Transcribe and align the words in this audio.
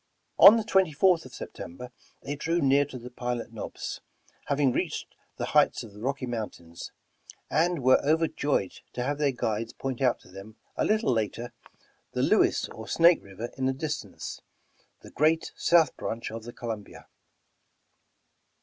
On 0.39 0.57
the 0.57 0.63
24th 0.63 1.25
of 1.25 1.33
September, 1.35 1.91
they 2.23 2.35
drew 2.35 2.59
near 2.59 2.85
to 2.85 2.97
the 2.97 3.11
"Pilot 3.11 3.53
Knobs," 3.53 4.01
having 4.47 4.71
reached 4.71 5.13
the 5.37 5.45
heights 5.53 5.83
of 5.83 5.93
the 5.93 6.01
Rocky 6.01 6.25
Mountains, 6.25 6.91
and 7.51 7.83
were 7.83 8.01
overjoyed 8.03 8.73
to 8.93 9.03
have 9.03 9.19
their 9.19 9.29
guides 9.31 9.73
point 9.73 10.01
out 10.01 10.19
to 10.21 10.31
them, 10.31 10.55
a 10.75 10.85
little 10.85 11.13
later, 11.13 11.53
the 12.13 12.23
Lewis 12.23 12.67
or 12.69 12.87
Snake 12.87 13.23
River 13.23 13.51
in 13.59 13.67
the 13.67 13.73
distance, 13.73 14.41
the 15.01 15.11
great 15.11 15.51
south 15.55 15.95
branch 15.97 16.31
of 16.31 16.45
the 16.45 16.53
Columbia. 16.53 17.05